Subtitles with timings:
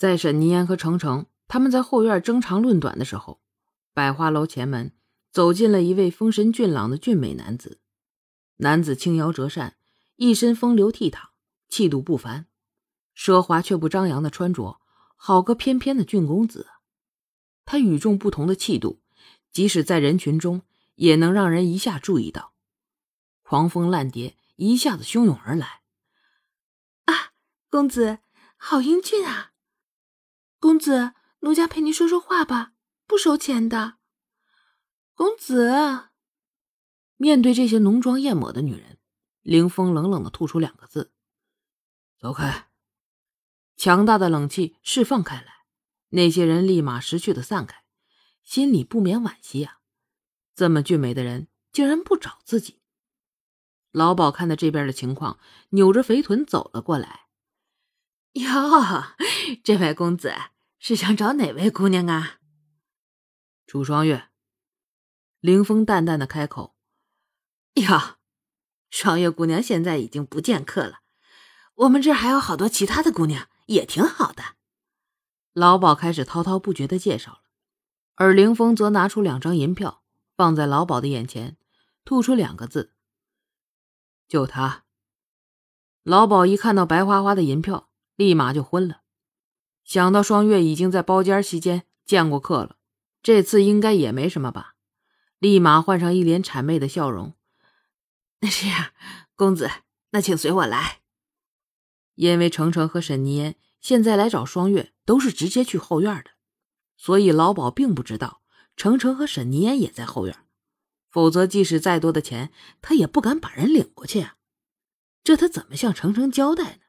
[0.00, 3.38] 在沈泥烟和程程他们在后院争长论短的时候，
[3.92, 4.94] 百花楼前门
[5.30, 7.82] 走进了一位风神俊朗的俊美男子。
[8.56, 9.76] 男子轻摇折扇，
[10.16, 11.28] 一身风流倜傥，
[11.68, 12.46] 气度不凡，
[13.14, 14.80] 奢华却不张扬的穿着，
[15.16, 16.68] 好个翩翩的俊公子。
[17.66, 19.02] 他与众不同的气度，
[19.52, 20.62] 即使在人群中，
[20.94, 22.54] 也能让人一下注意到。
[23.42, 25.82] 狂风烂蝶一下子汹涌而来。
[27.04, 27.32] 啊，
[27.68, 28.20] 公子
[28.56, 29.49] 好英俊啊！
[30.60, 32.74] 公子，奴家陪你说说话吧，
[33.06, 33.94] 不收钱的。
[35.14, 36.10] 公子，
[37.16, 38.98] 面对这些浓妆艳抹的女人，
[39.40, 41.14] 凌风冷冷的吐出两个字
[42.20, 42.68] ：“走开。”
[43.74, 45.64] 强大的冷气释放开来，
[46.10, 47.82] 那些人立马识趣的散开，
[48.42, 49.78] 心里不免惋惜啊！
[50.54, 52.82] 这么俊美的人，竟然不找自己。
[53.92, 57.29] 老鸨看到这边的情况，扭着肥臀走了过来。
[58.40, 59.16] 哟，
[59.64, 60.32] 这位公子
[60.78, 62.38] 是想找哪位姑娘啊？
[63.66, 64.28] 楚双月。
[65.40, 66.76] 凌风淡淡的开口。
[67.74, 68.18] 哟，
[68.90, 71.00] 双月姑娘现在已经不见客了，
[71.74, 74.56] 我们这儿还有好多其他的姑娘，也挺好的。
[75.52, 77.42] 老鸨开始滔滔不绝的介绍了，
[78.14, 80.04] 而凌风则拿出两张银票
[80.36, 81.56] 放在老鸨的眼前，
[82.04, 82.94] 吐出两个字。
[84.28, 84.84] 就他，
[86.04, 87.89] 老鸨一看到白花花的银票，
[88.20, 89.00] 立马就昏了。
[89.82, 92.76] 想到双月已经在包间期间见过客了，
[93.22, 94.74] 这次应该也没什么吧，
[95.38, 97.32] 立马换上一脸谄媚的笑容。
[98.40, 98.92] 那这样，
[99.34, 99.70] 公子，
[100.10, 101.00] 那请随我来。
[102.16, 106.32] 因为程程和沈泥烟现在来找双月都是直接去后院的，
[106.98, 108.42] 所以老鸨并不知道
[108.76, 110.36] 程程和沈泥烟也在后院。
[111.08, 114.36] 否则，即使再多的钱，他也不敢把人领过去啊！
[115.24, 116.80] 这他怎么向程程交代呢？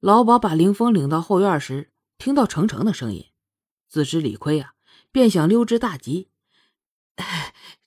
[0.00, 3.32] 老鸨把凌风领到后院时，听到程程的声音，
[3.86, 4.72] 自知理亏啊，
[5.12, 6.30] 便想溜之大吉。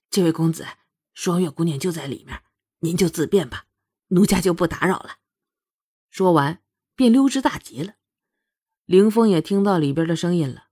[0.08, 0.64] 这位公子，
[1.12, 2.40] 双月姑娘就在里面，
[2.78, 3.66] 您就自便吧，
[4.08, 5.16] 奴家就不打扰了。
[6.08, 6.62] 说完，
[6.94, 7.94] 便溜之大吉了。
[8.84, 10.68] 凌风也听到里边的声音了，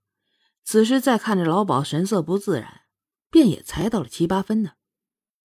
[0.63, 2.83] 此时再看着老鸨神色不自然。
[3.29, 4.73] 便也猜到了七八分呢，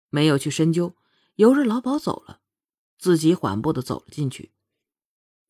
[0.08, 0.94] 没有去深究，
[1.34, 2.42] 由着老鸨走了，
[2.96, 4.52] 自己缓步的走了进去。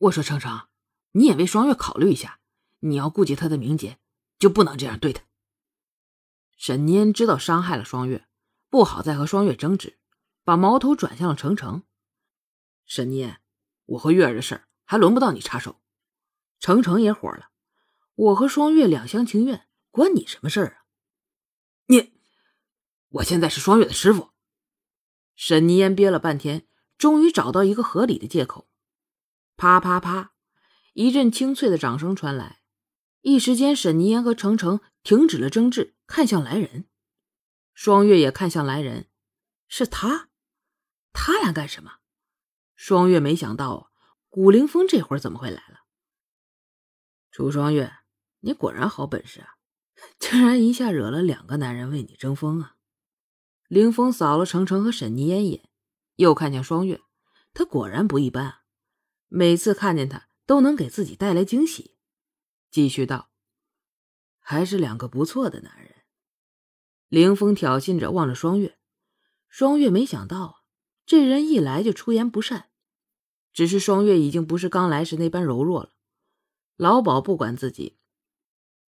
[0.01, 0.69] 我说：“程程，
[1.13, 2.41] 你也为双月考虑一下，
[2.81, 3.99] 你要顾及她的名节，
[4.39, 5.25] 就不能这样对她。”
[6.57, 8.27] 沈念知道伤害了双月，
[8.71, 9.99] 不好再和双月争执，
[10.43, 11.83] 把矛头转向了程程。
[12.87, 13.43] 沈念，
[13.85, 15.83] 我和月儿的事儿还轮不到你插手。
[16.59, 17.51] 程程也火了，
[18.15, 20.85] 我和双月两厢情愿，关你什么事儿啊？
[21.87, 22.15] 你。
[23.09, 24.31] 我现在是双月的师傅。
[25.35, 28.70] 沈泥烟憋了半天，终于找到一个合理的借口。
[29.61, 30.33] 啪啪啪，
[30.95, 32.63] 一阵清脆的掌声传来，
[33.21, 36.89] 一时间，沈泥烟和程程停止了争执，看向来人。
[37.75, 39.11] 双月也看向来人，
[39.69, 40.31] 是他，
[41.13, 41.97] 他来干什么？
[42.75, 43.93] 双月没想到，
[44.31, 45.81] 古凌风这会儿怎么会来了？
[47.31, 47.93] 楚双月，
[48.39, 49.57] 你果然好本事啊，
[50.19, 52.77] 竟然一下惹了两个男人为你争锋啊！
[53.69, 55.69] 凌风扫了程程和沈泥烟一眼，
[56.17, 57.03] 又看向双月，
[57.53, 58.60] 他果然不一般啊！
[59.33, 61.97] 每次看见他，都能给自己带来惊喜。
[62.69, 63.31] 继续道
[64.41, 66.03] ：“还是两个不错的男人。”
[67.09, 68.77] 凌风挑衅着望着双月，
[69.49, 70.55] 双月没想到啊，
[71.07, 72.71] 这人一来就出言不善。
[73.53, 75.95] 只是双月已经不是刚来时那般柔弱了。
[76.77, 77.99] 老鸨不管自己，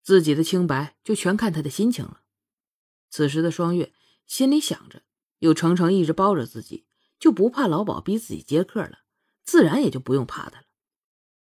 [0.01, 2.21] 自己的清白就全看他的心情了。
[3.09, 3.93] 此时的双月。
[4.25, 5.03] 心里想着，
[5.39, 6.87] 有程程一直包着自己，
[7.19, 8.99] 就不怕老鸨逼自己接客了，
[9.43, 10.65] 自然也就不用怕他了。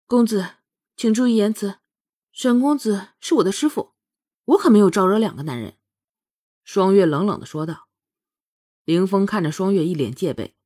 [0.06, 0.56] 公子，
[0.96, 1.78] 请注意言辞，
[2.32, 3.94] 沈公子是我的师傅，
[4.44, 5.76] 我可没有招惹两个男人。”
[6.64, 7.88] 双月冷冷的说道。
[8.84, 10.56] 凌风看着双月一脸戒备，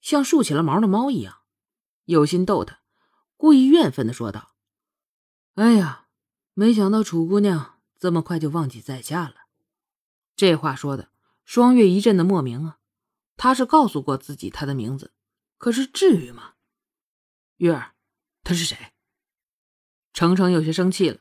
[0.00, 1.38] 像竖起了毛的猫一样，
[2.04, 2.80] 有心逗他，
[3.36, 4.54] 故意怨愤的说道
[5.54, 6.06] ：“哎呀，
[6.54, 9.34] 没想到楚姑娘这么快就忘记在下了。”
[10.36, 11.10] 这话说的。
[11.44, 12.78] 双月一阵的莫名啊，
[13.36, 15.12] 他是告诉过自己他的名字，
[15.58, 16.53] 可是至于吗？
[17.56, 17.94] 月儿，
[18.42, 18.92] 他是谁？
[20.12, 21.20] 程程有些生气了，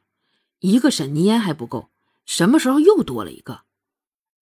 [0.59, 1.91] 一个沈泥烟还不够，
[2.25, 3.65] 什么时候又多了一个？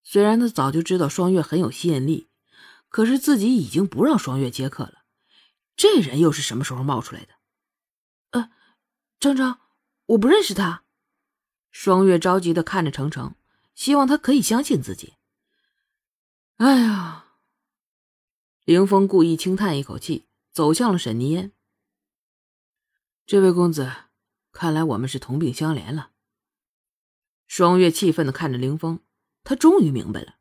[0.03, 2.29] 虽然他早就知道双月很有吸引力，
[2.89, 5.03] 可是自己已经不让双月接客了，
[5.75, 7.33] 这人又是什么时候冒出来的？
[8.31, 8.51] 呃，
[9.19, 9.59] 程程，
[10.07, 10.83] 我不认识他。
[11.71, 13.35] 双月着急的看着程程，
[13.75, 15.13] 希望他可以相信自己。
[16.57, 17.37] 哎呀！
[18.65, 21.51] 凌风故意轻叹一口气，走向了沈泥烟。
[23.31, 23.89] 这位公子，
[24.51, 26.09] 看来我们是同病相怜了。
[27.47, 28.99] 双月气愤的看着凌风，
[29.45, 30.35] 他终于明白了，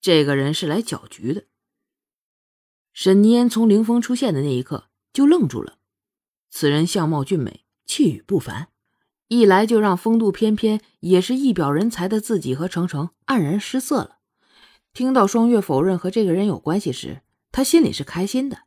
[0.00, 1.46] 这个人是来搅局的。
[2.92, 5.78] 沈凝烟从凌风出现的那一刻就愣住了，
[6.48, 8.68] 此人相貌俊美，气宇不凡，
[9.26, 14.18] 一来就让风度翩翩、也是一表人才的自己和程程黯然失色了。
[14.92, 18.60] 听到双月否认和这个人有关系时，他心里是开心的。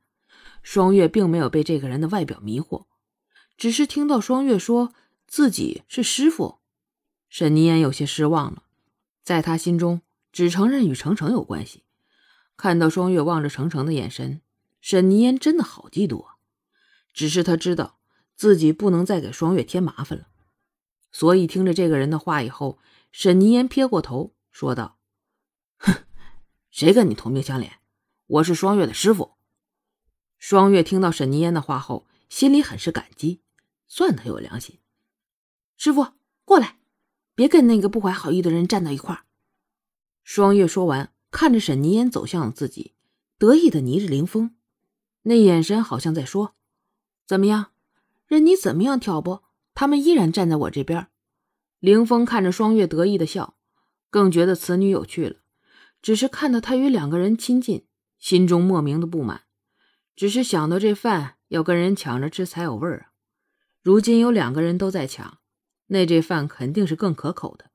[0.61, 2.87] 双月并没有被这个人的外表迷惑，
[3.61, 4.91] 只是听到双月说
[5.27, 6.57] 自己是师傅，
[7.29, 8.63] 沈凝烟有些失望了。
[9.21, 11.83] 在他心中，只承认与程程有关系。
[12.57, 14.41] 看到双月望着程程的眼神，
[14.81, 16.37] 沈凝烟真的好嫉妒啊！
[17.13, 17.99] 只是他知道
[18.35, 20.25] 自己不能再给双月添麻烦了，
[21.11, 22.79] 所以听着这个人的话以后，
[23.11, 24.97] 沈凝烟撇过头说道
[25.77, 25.93] ：“哼。”
[26.71, 27.73] 谁跟你同病相怜？
[28.25, 29.33] 我是双月的师傅。
[30.39, 33.41] 双月听到沈凝烟的话后，心里很是感激，
[33.93, 34.79] 算他有良心。
[35.75, 36.13] 师傅，
[36.45, 36.77] 过来，
[37.35, 39.25] 别跟那个不怀好意的人站到一块儿。
[40.23, 42.93] 双月说完，看着沈凝烟走向了自己，
[43.37, 44.55] 得意的睨着凌风，
[45.23, 46.55] 那眼神好像在说
[47.27, 47.71] ：“怎么样，
[48.27, 49.43] 任你怎么样挑拨，
[49.73, 51.07] 他们依然站在我这边。”
[51.79, 53.57] 凌风看着双月得意的笑，
[54.09, 55.41] 更觉得此女有趣了。
[56.01, 57.85] 只是看到他与两个人亲近，
[58.17, 59.41] 心中莫名的不满。
[60.15, 63.10] 只是想到这饭要跟人抢着吃才有味儿啊！
[63.83, 65.39] 如今有两个人都在抢，
[65.87, 67.71] 那这饭肯定是更可口的。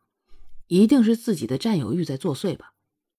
[0.69, 2.75] 一定是自己的占有欲在作祟吧？